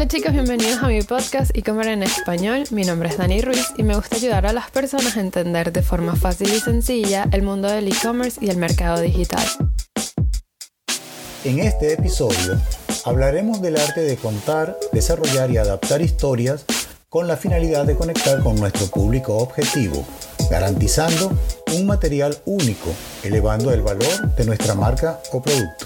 Hola 0.00 0.08
chicos, 0.08 0.32
bienvenidos 0.32 0.82
a 0.82 0.88
mi 0.88 1.02
podcast 1.02 1.54
e-commerce 1.54 1.92
en 1.92 2.02
español. 2.02 2.64
Mi 2.70 2.84
nombre 2.84 3.10
es 3.10 3.18
Dani 3.18 3.42
Ruiz 3.42 3.66
y 3.76 3.82
me 3.82 3.94
gusta 3.94 4.16
ayudar 4.16 4.46
a 4.46 4.54
las 4.54 4.70
personas 4.70 5.18
a 5.18 5.20
entender 5.20 5.72
de 5.74 5.82
forma 5.82 6.16
fácil 6.16 6.48
y 6.48 6.58
sencilla 6.58 7.28
el 7.32 7.42
mundo 7.42 7.68
del 7.68 7.86
e-commerce 7.86 8.42
y 8.42 8.48
el 8.48 8.56
mercado 8.56 9.02
digital. 9.02 9.44
En 11.44 11.58
este 11.58 11.92
episodio 11.92 12.58
hablaremos 13.04 13.60
del 13.60 13.76
arte 13.76 14.00
de 14.00 14.16
contar, 14.16 14.78
desarrollar 14.90 15.50
y 15.50 15.58
adaptar 15.58 16.00
historias 16.00 16.64
con 17.10 17.28
la 17.28 17.36
finalidad 17.36 17.84
de 17.84 17.94
conectar 17.94 18.42
con 18.42 18.56
nuestro 18.56 18.86
público 18.86 19.36
objetivo, 19.36 20.06
garantizando 20.50 21.30
un 21.76 21.84
material 21.84 22.38
único, 22.46 22.88
elevando 23.22 23.70
el 23.70 23.82
valor 23.82 24.34
de 24.34 24.46
nuestra 24.46 24.74
marca 24.74 25.20
o 25.30 25.42
producto. 25.42 25.84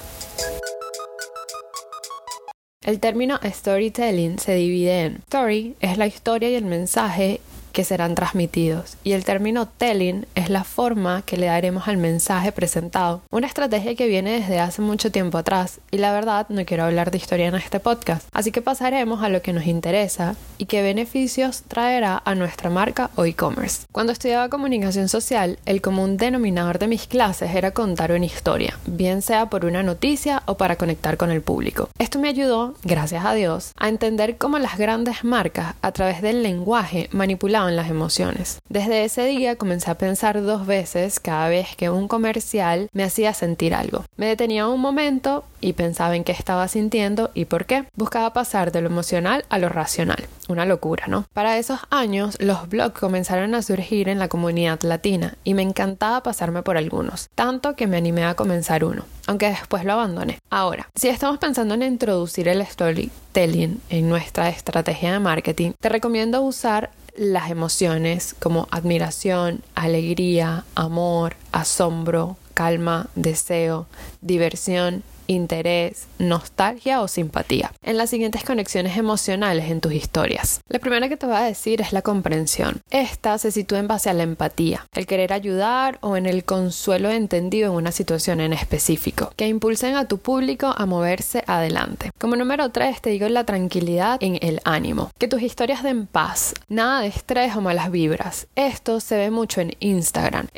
El 2.84 3.00
término 3.00 3.40
storytelling 3.42 4.38
se 4.38 4.54
divide 4.56 5.04
en 5.04 5.16
story 5.24 5.74
es 5.80 5.96
la 5.96 6.06
historia 6.06 6.50
y 6.50 6.54
el 6.54 6.66
mensaje 6.66 7.40
que 7.74 7.84
serán 7.84 8.14
transmitidos 8.14 8.96
y 9.04 9.12
el 9.12 9.24
término 9.24 9.66
telling 9.66 10.26
es 10.34 10.48
la 10.48 10.64
forma 10.64 11.22
que 11.22 11.36
le 11.36 11.46
daremos 11.46 11.88
al 11.88 11.98
mensaje 11.98 12.52
presentado. 12.52 13.20
Una 13.30 13.48
estrategia 13.48 13.96
que 13.96 14.06
viene 14.06 14.40
desde 14.40 14.60
hace 14.60 14.80
mucho 14.80 15.10
tiempo 15.10 15.36
atrás 15.36 15.80
y 15.90 15.98
la 15.98 16.12
verdad 16.12 16.46
no 16.48 16.64
quiero 16.64 16.84
hablar 16.84 17.10
de 17.10 17.18
historia 17.18 17.48
en 17.48 17.56
este 17.56 17.80
podcast, 17.80 18.28
así 18.32 18.52
que 18.52 18.62
pasaremos 18.62 19.22
a 19.22 19.28
lo 19.28 19.42
que 19.42 19.52
nos 19.52 19.66
interesa 19.66 20.36
y 20.56 20.66
qué 20.66 20.82
beneficios 20.82 21.62
traerá 21.68 22.22
a 22.24 22.34
nuestra 22.34 22.70
marca 22.70 23.10
o 23.16 23.24
e-commerce. 23.24 23.86
Cuando 23.92 24.12
estudiaba 24.12 24.48
comunicación 24.48 25.08
social, 25.08 25.58
el 25.66 25.82
común 25.82 26.16
denominador 26.16 26.78
de 26.78 26.86
mis 26.86 27.08
clases 27.08 27.54
era 27.54 27.72
contar 27.72 28.12
una 28.12 28.24
historia, 28.24 28.78
bien 28.86 29.20
sea 29.20 29.50
por 29.50 29.64
una 29.64 29.82
noticia 29.82 30.44
o 30.46 30.56
para 30.56 30.76
conectar 30.76 31.16
con 31.16 31.32
el 31.32 31.42
público. 31.42 31.88
Esto 31.98 32.20
me 32.20 32.28
ayudó, 32.28 32.74
gracias 32.84 33.24
a 33.24 33.34
Dios, 33.34 33.72
a 33.76 33.88
entender 33.88 34.38
cómo 34.38 34.60
las 34.60 34.78
grandes 34.78 35.24
marcas 35.24 35.74
a 35.82 35.90
través 35.90 36.22
del 36.22 36.44
lenguaje 36.44 37.08
manipulaban 37.10 37.63
las 37.72 37.90
emociones. 37.90 38.58
Desde 38.68 39.04
ese 39.04 39.24
día 39.26 39.56
comencé 39.56 39.90
a 39.90 39.98
pensar 39.98 40.42
dos 40.42 40.66
veces 40.66 41.20
cada 41.20 41.48
vez 41.48 41.76
que 41.76 41.90
un 41.90 42.08
comercial 42.08 42.88
me 42.92 43.04
hacía 43.04 43.34
sentir 43.34 43.74
algo. 43.74 44.04
Me 44.16 44.26
detenía 44.26 44.68
un 44.68 44.80
momento 44.80 45.44
y 45.60 45.72
pensaba 45.72 46.14
en 46.14 46.24
qué 46.24 46.32
estaba 46.32 46.68
sintiendo 46.68 47.30
y 47.34 47.46
por 47.46 47.64
qué. 47.64 47.84
Buscaba 47.96 48.32
pasar 48.32 48.70
de 48.70 48.82
lo 48.82 48.88
emocional 48.88 49.44
a 49.48 49.58
lo 49.58 49.68
racional. 49.68 50.26
Una 50.48 50.66
locura, 50.66 51.06
¿no? 51.06 51.24
Para 51.32 51.58
esos 51.58 51.80
años, 51.90 52.36
los 52.38 52.68
blogs 52.68 53.00
comenzaron 53.00 53.54
a 53.54 53.62
surgir 53.62 54.08
en 54.08 54.18
la 54.18 54.28
comunidad 54.28 54.82
latina 54.82 55.36
y 55.42 55.54
me 55.54 55.62
encantaba 55.62 56.22
pasarme 56.22 56.62
por 56.62 56.76
algunos, 56.76 57.28
tanto 57.34 57.76
que 57.76 57.86
me 57.86 57.96
animé 57.96 58.24
a 58.24 58.34
comenzar 58.34 58.84
uno, 58.84 59.04
aunque 59.26 59.48
después 59.48 59.84
lo 59.84 59.94
abandoné. 59.94 60.38
Ahora, 60.50 60.88
si 60.94 61.08
estamos 61.08 61.38
pensando 61.38 61.74
en 61.74 61.82
introducir 61.82 62.48
el 62.48 62.64
storytelling 62.66 63.80
en 63.88 64.08
nuestra 64.08 64.50
estrategia 64.50 65.12
de 65.12 65.18
marketing, 65.18 65.72
te 65.80 65.88
recomiendo 65.88 66.42
usar 66.42 66.90
las 67.16 67.50
emociones 67.50 68.34
como 68.38 68.68
admiración, 68.70 69.62
alegría, 69.74 70.64
amor, 70.74 71.36
asombro, 71.52 72.36
calma, 72.54 73.08
deseo, 73.14 73.86
diversión 74.20 75.02
interés, 75.26 76.06
nostalgia 76.18 77.00
o 77.00 77.08
simpatía 77.08 77.72
en 77.82 77.96
las 77.96 78.10
siguientes 78.10 78.44
conexiones 78.44 78.96
emocionales 78.96 79.70
en 79.70 79.80
tus 79.80 79.92
historias. 79.92 80.60
La 80.68 80.78
primera 80.78 81.08
que 81.08 81.16
te 81.16 81.26
voy 81.26 81.36
a 81.36 81.42
decir 81.42 81.80
es 81.80 81.92
la 81.92 82.02
comprensión. 82.02 82.82
Esta 82.90 83.38
se 83.38 83.50
sitúa 83.50 83.78
en 83.78 83.88
base 83.88 84.10
a 84.10 84.14
la 84.14 84.22
empatía, 84.22 84.86
el 84.94 85.06
querer 85.06 85.32
ayudar 85.32 85.98
o 86.00 86.16
en 86.16 86.26
el 86.26 86.44
consuelo 86.44 87.10
entendido 87.10 87.70
en 87.70 87.76
una 87.76 87.92
situación 87.92 88.40
en 88.40 88.52
específico, 88.52 89.32
que 89.36 89.48
impulsen 89.48 89.96
a 89.96 90.06
tu 90.06 90.18
público 90.18 90.74
a 90.76 90.86
moverse 90.86 91.44
adelante. 91.46 92.10
Como 92.18 92.36
número 92.36 92.70
3 92.70 93.00
te 93.00 93.10
digo 93.10 93.28
la 93.28 93.44
tranquilidad 93.44 94.18
en 94.20 94.38
el 94.40 94.60
ánimo, 94.64 95.10
que 95.18 95.28
tus 95.28 95.42
historias 95.42 95.82
den 95.82 96.06
paz, 96.06 96.54
nada 96.68 97.00
de 97.00 97.08
estrés 97.08 97.56
o 97.56 97.60
malas 97.60 97.90
vibras. 97.90 98.46
Esto 98.54 99.00
se 99.00 99.16
ve 99.16 99.30
mucho 99.30 99.60
en 99.60 99.74
Instagram, 99.80 100.48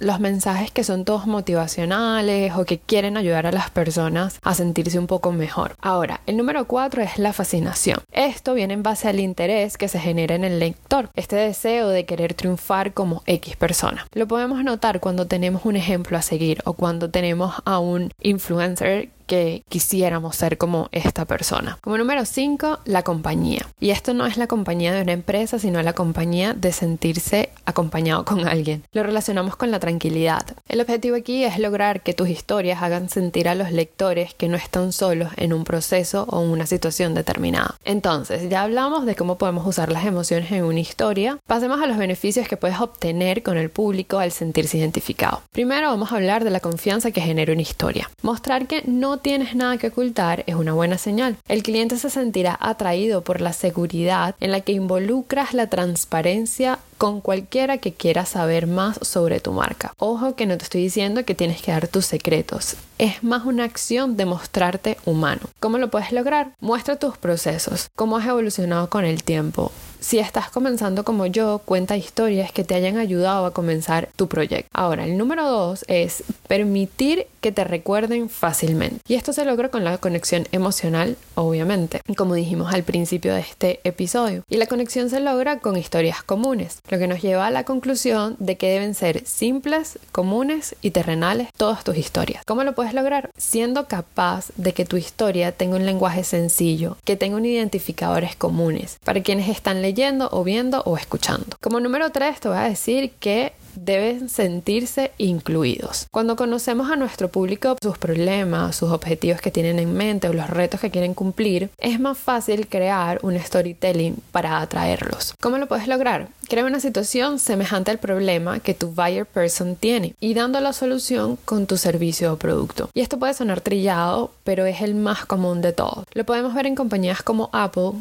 los 0.00 0.20
mensajes 0.20 0.70
que 0.70 0.84
son 0.84 1.04
todos 1.04 1.26
motivacionales 1.26 2.52
o 2.54 2.64
que 2.64 2.78
quieren 2.78 3.16
ayudar 3.16 3.46
a 3.46 3.52
las 3.52 3.69
personas 3.70 4.38
a 4.42 4.54
sentirse 4.54 4.98
un 4.98 5.06
poco 5.06 5.32
mejor. 5.32 5.76
Ahora, 5.80 6.20
el 6.26 6.36
número 6.36 6.66
cuatro 6.66 7.02
es 7.02 7.18
la 7.18 7.32
fascinación. 7.32 8.00
Esto 8.12 8.54
viene 8.54 8.74
en 8.74 8.82
base 8.82 9.08
al 9.08 9.20
interés 9.20 9.78
que 9.78 9.88
se 9.88 9.98
genera 9.98 10.34
en 10.34 10.44
el 10.44 10.58
lector, 10.58 11.10
este 11.14 11.36
deseo 11.36 11.88
de 11.88 12.04
querer 12.04 12.34
triunfar 12.34 12.92
como 12.92 13.22
X 13.26 13.56
persona. 13.56 14.06
Lo 14.12 14.26
podemos 14.26 14.62
notar 14.64 15.00
cuando 15.00 15.26
tenemos 15.26 15.64
un 15.64 15.76
ejemplo 15.76 16.18
a 16.18 16.22
seguir 16.22 16.60
o 16.64 16.74
cuando 16.74 17.10
tenemos 17.10 17.54
a 17.64 17.78
un 17.78 18.12
influencer 18.20 19.10
que 19.30 19.62
quisiéramos 19.68 20.34
ser 20.34 20.58
como 20.58 20.88
esta 20.90 21.24
persona. 21.24 21.78
Como 21.82 21.96
número 21.96 22.24
5, 22.24 22.80
la 22.84 23.04
compañía. 23.04 23.64
Y 23.78 23.90
esto 23.90 24.12
no 24.12 24.26
es 24.26 24.36
la 24.36 24.48
compañía 24.48 24.92
de 24.92 25.02
una 25.02 25.12
empresa, 25.12 25.60
sino 25.60 25.80
la 25.82 25.92
compañía 25.92 26.52
de 26.52 26.72
sentirse 26.72 27.50
acompañado 27.64 28.24
con 28.24 28.48
alguien. 28.48 28.82
Lo 28.92 29.04
relacionamos 29.04 29.54
con 29.54 29.70
la 29.70 29.78
tranquilidad. 29.78 30.44
El 30.66 30.80
objetivo 30.80 31.14
aquí 31.14 31.44
es 31.44 31.60
lograr 31.60 32.02
que 32.02 32.12
tus 32.12 32.28
historias 32.28 32.82
hagan 32.82 33.08
sentir 33.08 33.48
a 33.48 33.54
los 33.54 33.70
lectores 33.70 34.34
que 34.34 34.48
no 34.48 34.56
están 34.56 34.92
solos 34.92 35.28
en 35.36 35.52
un 35.52 35.62
proceso 35.62 36.26
o 36.28 36.40
una 36.40 36.66
situación 36.66 37.14
determinada. 37.14 37.76
Entonces, 37.84 38.50
ya 38.50 38.62
hablamos 38.62 39.06
de 39.06 39.14
cómo 39.14 39.38
podemos 39.38 39.64
usar 39.64 39.92
las 39.92 40.06
emociones 40.06 40.50
en 40.50 40.64
una 40.64 40.80
historia. 40.80 41.38
Pasemos 41.46 41.80
a 41.80 41.86
los 41.86 41.98
beneficios 41.98 42.48
que 42.48 42.56
puedes 42.56 42.80
obtener 42.80 43.44
con 43.44 43.56
el 43.58 43.70
público 43.70 44.18
al 44.18 44.32
sentirse 44.32 44.78
identificado. 44.78 45.42
Primero 45.52 45.86
vamos 45.86 46.10
a 46.10 46.16
hablar 46.16 46.42
de 46.42 46.50
la 46.50 46.58
confianza 46.58 47.12
que 47.12 47.20
genera 47.20 47.52
una 47.52 47.62
historia. 47.62 48.10
Mostrar 48.22 48.66
que 48.66 48.82
no 48.86 49.19
tienes 49.20 49.54
nada 49.54 49.78
que 49.78 49.88
ocultar 49.88 50.44
es 50.46 50.54
una 50.54 50.72
buena 50.72 50.98
señal. 50.98 51.36
El 51.48 51.62
cliente 51.62 51.96
se 51.96 52.10
sentirá 52.10 52.56
atraído 52.60 53.22
por 53.22 53.40
la 53.40 53.52
seguridad 53.52 54.34
en 54.40 54.50
la 54.50 54.60
que 54.60 54.72
involucras 54.72 55.54
la 55.54 55.68
transparencia 55.68 56.78
con 56.98 57.20
cualquiera 57.20 57.78
que 57.78 57.94
quiera 57.94 58.26
saber 58.26 58.66
más 58.66 58.98
sobre 59.02 59.40
tu 59.40 59.52
marca. 59.52 59.94
Ojo 59.98 60.34
que 60.34 60.44
no 60.44 60.58
te 60.58 60.64
estoy 60.64 60.82
diciendo 60.82 61.24
que 61.24 61.34
tienes 61.34 61.62
que 61.62 61.72
dar 61.72 61.88
tus 61.88 62.04
secretos. 62.04 62.76
Es 62.98 63.22
más 63.22 63.46
una 63.46 63.64
acción 63.64 64.18
de 64.18 64.26
mostrarte 64.26 64.98
humano. 65.06 65.40
¿Cómo 65.60 65.78
lo 65.78 65.90
puedes 65.90 66.12
lograr? 66.12 66.52
Muestra 66.60 66.96
tus 66.96 67.16
procesos, 67.16 67.88
cómo 67.94 68.18
has 68.18 68.26
evolucionado 68.26 68.90
con 68.90 69.06
el 69.06 69.24
tiempo, 69.24 69.72
si 70.00 70.18
estás 70.18 70.50
comenzando 70.50 71.04
como 71.04 71.26
yo, 71.26 71.60
cuenta 71.64 71.96
historias 71.96 72.52
que 72.52 72.64
te 72.64 72.74
hayan 72.74 72.96
ayudado 72.96 73.46
a 73.46 73.52
comenzar 73.52 74.08
tu 74.16 74.28
proyecto. 74.28 74.68
Ahora, 74.72 75.04
el 75.04 75.18
número 75.18 75.46
dos 75.46 75.84
es 75.88 76.24
permitir 76.48 77.26
que 77.40 77.52
te 77.52 77.64
recuerden 77.64 78.28
fácilmente. 78.28 79.00
Y 79.06 79.14
esto 79.14 79.32
se 79.32 79.44
logra 79.44 79.68
con 79.68 79.84
la 79.84 79.98
conexión 79.98 80.46
emocional, 80.52 81.16
obviamente, 81.34 82.00
como 82.16 82.34
dijimos 82.34 82.72
al 82.72 82.82
principio 82.82 83.34
de 83.34 83.40
este 83.40 83.80
episodio. 83.84 84.42
Y 84.48 84.56
la 84.56 84.66
conexión 84.66 85.10
se 85.10 85.20
logra 85.20 85.58
con 85.58 85.76
historias 85.76 86.22
comunes, 86.22 86.80
lo 86.88 86.98
que 86.98 87.06
nos 87.06 87.22
lleva 87.22 87.46
a 87.46 87.50
la 87.50 87.64
conclusión 87.64 88.36
de 88.38 88.56
que 88.56 88.70
deben 88.70 88.94
ser 88.94 89.26
simples, 89.26 89.98
comunes 90.12 90.76
y 90.82 90.90
terrenales 90.90 91.48
todas 91.56 91.84
tus 91.84 91.96
historias. 91.96 92.42
¿Cómo 92.46 92.64
lo 92.64 92.74
puedes 92.74 92.94
lograr? 92.94 93.30
Siendo 93.36 93.86
capaz 93.86 94.50
de 94.56 94.72
que 94.72 94.84
tu 94.84 94.96
historia 94.96 95.52
tenga 95.52 95.76
un 95.76 95.86
lenguaje 95.86 96.24
sencillo, 96.24 96.96
que 97.04 97.16
tenga 97.16 97.36
un 97.36 97.50
identificadores 97.50 98.36
comunes 98.36 98.98
para 99.04 99.22
quienes 99.22 99.48
están 99.48 99.82
leyendo 99.82 99.89
leyendo 99.90 100.28
o 100.30 100.44
viendo 100.44 100.82
o 100.84 100.96
escuchando. 100.96 101.56
Como 101.60 101.80
número 101.80 102.10
3 102.10 102.38
te 102.38 102.48
voy 102.48 102.58
a 102.58 102.68
decir 102.68 103.10
que 103.18 103.52
deben 103.74 104.28
sentirse 104.28 105.12
incluidos. 105.18 106.06
Cuando 106.10 106.36
conocemos 106.36 106.90
a 106.90 106.96
nuestro 106.96 107.28
público, 107.28 107.76
sus 107.82 107.98
problemas, 107.98 108.76
sus 108.76 108.90
objetivos 108.90 109.40
que 109.40 109.50
tienen 109.50 109.78
en 109.78 109.92
mente 109.92 110.28
o 110.28 110.32
los 110.32 110.48
retos 110.48 110.80
que 110.80 110.90
quieren 110.90 111.14
cumplir, 111.14 111.70
es 111.78 111.98
más 111.98 112.18
fácil 112.18 112.68
crear 112.68 113.18
un 113.22 113.38
storytelling 113.38 114.16
para 114.32 114.60
atraerlos. 114.60 115.34
¿Cómo 115.40 115.58
lo 115.58 115.66
puedes 115.66 115.88
lograr? 115.88 116.28
Crea 116.48 116.64
una 116.64 116.80
situación 116.80 117.38
semejante 117.38 117.90
al 117.90 117.98
problema 117.98 118.60
que 118.60 118.74
tu 118.74 118.92
buyer 118.92 119.26
person 119.26 119.76
tiene 119.76 120.14
y 120.20 120.34
dando 120.34 120.60
la 120.60 120.72
solución 120.72 121.36
con 121.44 121.66
tu 121.66 121.76
servicio 121.76 122.32
o 122.32 122.36
producto. 122.36 122.90
Y 122.94 123.00
esto 123.00 123.18
puede 123.18 123.34
sonar 123.34 123.60
trillado, 123.60 124.32
pero 124.44 124.66
es 124.66 124.82
el 124.82 124.94
más 124.94 125.26
común 125.26 125.62
de 125.62 125.72
todos. 125.72 126.04
Lo 126.12 126.24
podemos 126.24 126.54
ver 126.54 126.66
en 126.66 126.74
compañías 126.74 127.22
como 127.22 127.50
Apple, 127.52 127.92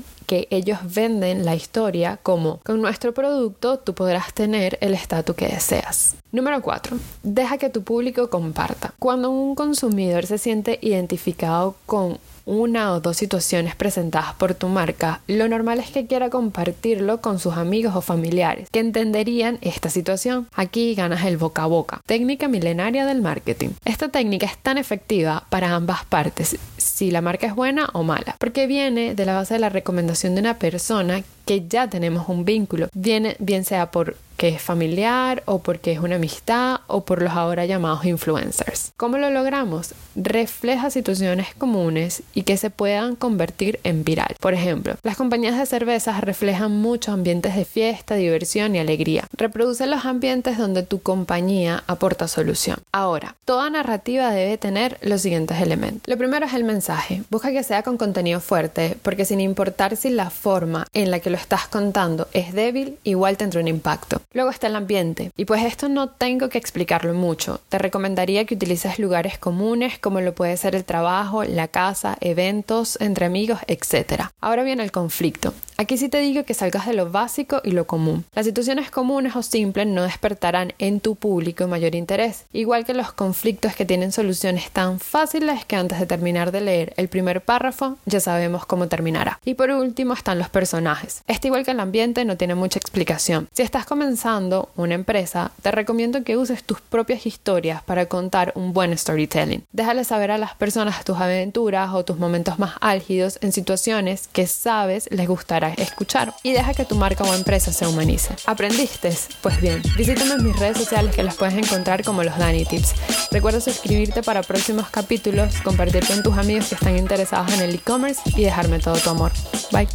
ellos 0.50 0.80
venden 0.84 1.46
la 1.46 1.56
historia 1.56 2.20
como 2.22 2.60
con 2.64 2.81
nuestro 2.81 3.14
producto 3.14 3.80
tú 3.80 3.94
podrás 3.94 4.34
tener 4.34 4.78
el 4.81 4.94
estatus 4.94 5.36
que 5.36 5.48
deseas. 5.48 6.16
Número 6.31 6.62
4. 6.62 6.98
Deja 7.24 7.58
que 7.58 7.70
tu 7.70 7.84
público 7.84 8.30
comparta. 8.30 8.94
Cuando 9.00 9.31
un 9.31 9.56
consumidor 9.56 10.26
se 10.26 10.38
siente 10.38 10.78
identificado 10.81 11.76
con 11.86 12.20
una 12.50 12.94
o 12.94 13.00
dos 13.00 13.16
situaciones 13.16 13.75
presentadas 13.75 14.34
por 14.34 14.56
tu 14.56 14.69
marca, 14.69 15.22
lo 15.28 15.48
normal 15.48 15.80
es 15.80 15.92
que 15.92 16.07
quiera 16.07 16.31
compartirlo 16.31 17.22
con 17.22 17.38
sus 17.38 17.54
amigos 17.54 17.96
o 17.96 18.01
familiares 18.01 18.68
que 18.72 18.80
entenderían 18.80 19.60
esta 19.62 19.92
situación. 19.92 20.48
Aquí 20.56 20.96
ganas 20.96 21.25
el 21.25 21.38
boca 21.38 21.63
a 21.63 21.68
boca. 21.68 22.01
Técnica 22.07 22.48
milenaria 22.48 23.06
del 23.06 23.22
marketing. 23.22 23.69
Esta 23.86 24.10
técnica 24.10 24.48
es 24.48 24.57
tan 24.57 24.80
efectiva 24.80 25.46
para 25.50 25.75
ambas 25.75 26.06
partes, 26.06 26.57
si 26.78 27.12
la 27.12 27.22
marca 27.22 27.46
es 27.46 27.54
buena 27.54 27.90
o 27.94 28.04
mala, 28.04 28.36
porque 28.40 28.66
viene 28.66 29.13
de 29.13 29.25
la 29.25 29.36
base 29.36 29.54
de 29.54 29.60
la 29.60 29.69
recomendación 29.69 30.34
de 30.34 30.42
una 30.42 30.57
persona 30.57 31.22
que 31.45 31.68
ya 31.68 31.88
tenemos 31.88 32.30
un 32.30 32.45
vínculo, 32.45 32.90
viene 32.94 33.36
bien 33.40 33.63
sea 33.63 33.92
por 33.92 34.16
porque 34.40 34.56
es 34.56 34.62
familiar 34.62 35.44
o 35.48 35.60
porque 35.60 35.92
es 35.92 36.00
una 36.00 36.16
amistad 36.16 36.80
o 36.88 37.04
por 37.04 37.22
los 37.22 37.34
ahora 37.34 37.66
llamados 37.66 38.06
influencers. 38.06 38.94
¿Cómo 38.96 39.18
lo 39.18 39.30
logramos? 39.30 39.94
Refleja 40.16 40.90
situaciones 40.90 41.48
comunes 41.58 42.24
y 42.34 42.44
que 42.44 42.56
se 42.56 42.70
puedan 42.70 43.18
convertir 43.18 43.82
en 43.84 44.06
viral. 44.06 44.38
Por 44.40 44.54
ejemplo, 44.54 44.96
las 45.04 45.18
compañías 45.18 45.58
de 45.58 45.66
cervezas 45.66 46.22
reflejan 46.22 46.72
muchos 46.72 47.14
ambientes 47.14 47.54
de 47.54 47.66
fiesta, 47.66 48.16
diversión 48.16 48.78
y 48.78 48.80
alegría. 48.80 49.28
Reproduce 49.36 49.86
los 49.88 50.06
ambientes 50.06 50.58
donde 50.58 50.84
tu 50.84 51.02
compañía 51.02 51.84
aporta 51.88 52.30
solución. 52.30 52.78
Ahora, 52.94 53.36
toda 53.44 53.70
narrativa 53.70 54.32
debe 54.32 54.58
tener 54.58 55.00
los 55.02 55.22
siguientes 55.22 55.60
elementos. 55.60 56.04
Lo 56.08 56.18
primero 56.18 56.46
es 56.46 56.54
el 56.54 56.64
mensaje. 56.64 57.24
Busca 57.30 57.52
que 57.52 57.64
sea 57.64 57.84
con 57.84 57.98
contenido 57.98 58.40
fuerte, 58.40 58.96
porque 59.02 59.26
sin 59.26 59.42
importar 59.42 59.98
si 59.98 60.10
la 60.12 60.30
forma 60.30 60.88
en 60.94 61.12
la 61.12 61.20
que 61.20 61.30
lo 61.30 61.36
estás 61.36 61.68
contando 61.68 62.30
es 62.32 62.54
débil, 62.54 62.98
igual 63.04 63.36
tendrá 63.36 63.60
un 63.60 63.68
impacto. 63.68 64.22
Luego 64.31 64.52
está 64.52 64.68
el 64.68 64.76
ambiente. 64.76 65.31
Y 65.38 65.46
pues 65.46 65.64
esto 65.64 65.90
no 65.90 66.10
tengo 66.10 66.50
que 66.50 66.60
explicarlo 66.60 67.16
mucho. 67.16 67.62
Te 67.68 67.80
recomendaría 67.80 68.46
que 68.46 68.54
utilices 68.54 69.00
lugares 69.00 69.40
comunes 69.40 69.98
como 69.98 70.22
lo 70.22 70.36
puede 70.36 70.56
ser 70.56 70.76
el 70.76 70.86
trabajo, 70.86 71.44
la 71.44 71.68
casa, 71.68 72.16
eventos, 72.22 73.02
entre 73.02 73.26
amigos, 73.26 73.60
etc. 73.66 74.26
Ahora 74.40 74.62
viene 74.62 74.84
el 74.84 74.92
conflicto. 74.92 75.56
Aquí 75.78 75.98
sí 75.98 76.10
te 76.10 76.20
digo 76.20 76.44
que 76.44 76.54
salgas 76.54 76.86
de 76.86 76.94
lo 76.94 77.10
básico 77.10 77.62
y 77.64 77.72
lo 77.72 77.88
común. 77.88 78.26
Las 78.36 78.46
situaciones 78.46 78.92
comunes 78.92 79.36
o 79.38 79.42
simples 79.42 79.88
no 79.88 80.04
despertarán 80.04 80.74
en 80.78 81.00
tu 81.00 81.16
público 81.16 81.68
mayor 81.68 81.96
interés, 81.96 82.44
igual 82.52 82.84
que 82.84 82.94
los 82.94 83.14
conflictos 83.14 83.78
que 83.78 83.86
tienen 83.86 84.12
soluciones 84.12 84.72
tan 84.72 85.00
fáciles 85.00 85.64
que 85.64 85.78
antes 85.78 85.98
de 85.98 86.06
terminar 86.06 86.52
de 86.52 86.60
leer 86.60 86.94
el 86.98 87.08
primer 87.08 87.40
párrafo 87.40 87.98
ya 88.06 88.20
sabemos 88.20 88.66
cómo 88.66 88.90
terminará. 88.90 89.40
Y 89.46 89.54
por 89.54 89.72
último 89.72 90.14
están 90.14 90.38
los 90.38 90.50
personajes. 90.50 91.24
Este 91.28 91.48
igual 91.48 91.64
que 91.64 91.72
el 91.72 91.80
ambiente 91.80 92.26
no 92.26 92.36
tiene 92.36 92.56
mucha 92.56 92.78
explicación. 92.78 93.48
Si 93.54 93.64
estás 93.64 93.86
comenzando 94.19 94.68
una 94.75 94.95
empresa, 94.95 95.51
te 95.62 95.71
recomiendo 95.71 96.25
que 96.25 96.36
uses 96.36 96.66
tus 96.66 96.81
propias 96.81 97.25
historias 97.25 97.81
para 97.83 98.07
contar 98.07 98.51
un 98.54 98.74
buen 98.74 98.98
storytelling. 98.98 99.63
Déjale 99.71 100.04
saber 100.04 100.31
a 100.31 100.38
las 100.38 100.56
personas 100.56 101.06
tus 101.06 101.18
aventuras 101.19 101.92
o 101.94 102.04
tus 102.04 102.18
momentos 102.18 102.60
más 102.60 102.74
álgidos 102.81 103.39
en 103.42 103.54
situaciones 103.54 104.27
que 104.27 104.45
sabes 104.45 105.07
les 105.10 105.25
gustará 105.25 105.69
escuchar 105.77 106.33
y 106.44 106.51
deja 106.51 106.74
que 106.74 106.83
tu 106.83 106.95
marca 106.95 107.24
o 107.24 107.33
empresa 107.33 107.71
se 107.71 107.88
humanice. 107.88 108.36
¿Aprendiste? 108.45 109.16
Pues 109.42 109.62
bien, 109.62 109.81
visítame 109.95 110.33
en 110.33 110.44
mis 110.44 110.60
redes 110.60 110.80
sociales 110.80 111.16
que 111.16 111.24
las 111.24 111.38
puedes 111.38 111.56
encontrar 111.56 112.04
como 112.04 112.21
los 112.21 112.38
Dani 112.38 112.66
Tips. 112.66 112.95
Recuerda 113.31 113.62
suscribirte 113.62 114.21
para 114.21 114.44
próximos 114.44 114.89
capítulos, 114.89 115.62
compartir 115.63 116.06
con 116.06 116.24
tus 116.24 116.38
amigos 116.38 116.68
que 116.68 116.75
están 116.75 116.98
interesados 116.98 117.54
en 117.54 117.62
el 117.62 117.75
e-commerce 117.75 118.21
y 118.36 118.44
dejarme 118.44 118.80
todo 118.80 118.98
tu 118.98 119.12
amor. 119.12 119.31
Bye. 119.71 119.88